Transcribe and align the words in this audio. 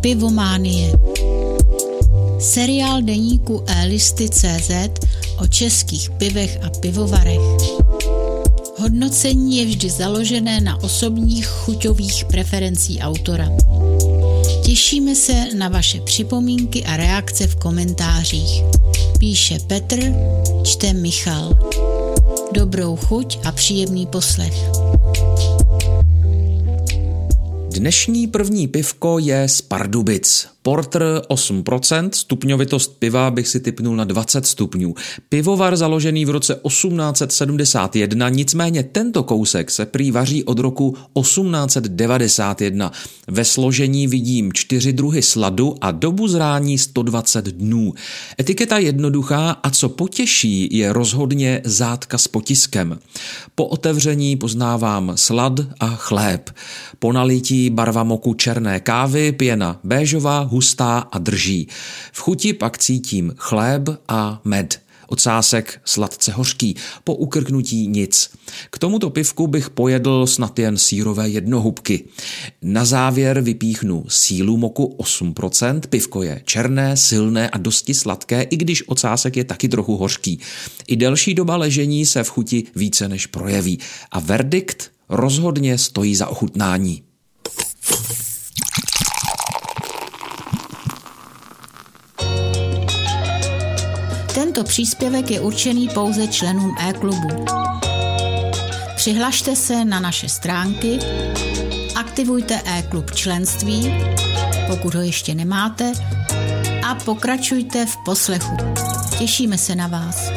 Pivománie. 0.00 0.92
Seriál 2.38 3.02
deníku 3.02 3.64
e-listy.cz 3.66 4.70
o 5.38 5.46
českých 5.46 6.10
pivech 6.10 6.58
a 6.62 6.70
pivovarech. 6.80 7.40
Hodnocení 8.78 9.58
je 9.58 9.66
vždy 9.66 9.90
založené 9.90 10.60
na 10.60 10.82
osobních 10.82 11.46
chuťových 11.46 12.24
preferencí 12.24 13.00
autora. 13.00 13.48
Těšíme 14.64 15.14
se 15.14 15.44
na 15.58 15.68
vaše 15.68 16.00
připomínky 16.00 16.84
a 16.84 16.96
reakce 16.96 17.46
v 17.46 17.56
komentářích. 17.56 18.62
Píše 19.18 19.58
Petr, 19.66 19.98
čte 20.64 20.92
Michal. 20.92 21.58
Dobrou 22.54 22.96
chuť 22.96 23.38
a 23.44 23.52
příjemný 23.52 24.06
poslech. 24.06 24.70
Dnešní 27.70 28.26
první 28.26 28.68
pivko 28.68 29.18
je 29.18 29.48
z 29.48 29.60
Pardubic. 29.60 30.48
Porter 30.62 31.22
8%, 31.28 32.10
stupňovitost 32.12 32.98
piva 32.98 33.30
bych 33.30 33.48
si 33.48 33.60
typnul 33.60 33.96
na 33.96 34.04
20 34.04 34.46
stupňů. 34.46 34.94
Pivovar 35.28 35.76
založený 35.76 36.24
v 36.24 36.30
roce 36.30 36.60
1871, 36.66 38.28
nicméně 38.28 38.82
tento 38.82 39.22
kousek 39.22 39.70
se 39.70 39.86
prý 39.86 40.10
vaří 40.10 40.44
od 40.44 40.58
roku 40.58 40.96
1891. 41.20 42.92
Ve 43.28 43.44
složení 43.44 44.06
vidím 44.06 44.52
čtyři 44.52 44.92
druhy 44.92 45.22
sladu 45.22 45.74
a 45.80 45.90
dobu 45.90 46.28
zrání 46.28 46.78
120 46.78 47.44
dnů. 47.44 47.94
Etiketa 48.40 48.78
jednoduchá 48.78 49.50
a 49.50 49.70
co 49.70 49.88
potěší 49.88 50.68
je 50.76 50.92
rozhodně 50.92 51.60
zátka 51.64 52.18
s 52.18 52.28
potiskem. 52.28 52.98
Po 53.54 53.66
otevření 53.66 54.36
poznávám 54.36 55.12
slad 55.14 55.52
a 55.80 55.86
chléb. 55.86 56.50
Po 56.98 57.12
nalití 57.12 57.70
barva 57.70 58.04
moku 58.04 58.34
černé 58.34 58.80
kávy, 58.80 59.32
pěna 59.32 59.80
béžová, 59.84 60.40
hustá 60.50 60.98
a 60.98 61.18
drží. 61.18 61.68
V 62.12 62.20
chuti 62.20 62.52
pak 62.52 62.78
cítím 62.78 63.34
chléb 63.36 63.88
a 64.08 64.40
med. 64.44 64.80
Ocásek 65.10 65.80
sladce 65.84 66.32
hořký, 66.32 66.76
po 67.04 67.14
ukrknutí 67.14 67.86
nic. 67.86 68.30
K 68.70 68.78
tomuto 68.78 69.10
pivku 69.10 69.46
bych 69.46 69.70
pojedl 69.70 70.26
snad 70.26 70.58
jen 70.58 70.76
sírové 70.78 71.28
jednohubky. 71.28 72.04
Na 72.62 72.84
závěr 72.84 73.40
vypíchnu 73.40 74.04
sílu 74.08 74.56
moku 74.56 74.96
8%, 74.98 75.80
pivko 75.88 76.22
je 76.22 76.42
černé, 76.44 76.96
silné 76.96 77.50
a 77.50 77.58
dosti 77.58 77.94
sladké, 77.94 78.42
i 78.42 78.56
když 78.56 78.88
ocásek 78.88 79.36
je 79.36 79.44
taky 79.44 79.68
trochu 79.68 79.96
hořký. 79.96 80.38
I 80.86 80.96
delší 80.96 81.34
doba 81.34 81.56
ležení 81.56 82.06
se 82.06 82.24
v 82.24 82.28
chuti 82.28 82.64
více 82.76 83.08
než 83.08 83.26
projeví. 83.26 83.78
A 84.10 84.20
verdikt 84.20 84.90
rozhodně 85.08 85.78
stojí 85.78 86.16
za 86.16 86.26
ochutnání. 86.26 87.09
Tento 94.34 94.64
příspěvek 94.64 95.30
je 95.30 95.40
určený 95.40 95.88
pouze 95.88 96.26
členům 96.26 96.76
e-klubu. 96.88 97.44
Přihlašte 98.96 99.56
se 99.56 99.84
na 99.84 100.00
naše 100.00 100.28
stránky, 100.28 100.98
aktivujte 101.96 102.60
e-klub 102.66 103.14
členství, 103.14 103.94
pokud 104.70 104.94
ho 104.94 105.00
ještě 105.02 105.34
nemáte, 105.34 105.92
a 106.88 106.94
pokračujte 106.94 107.86
v 107.86 107.96
poslechu. 108.04 108.56
Těšíme 109.18 109.58
se 109.58 109.74
na 109.74 109.86
vás. 109.86 110.30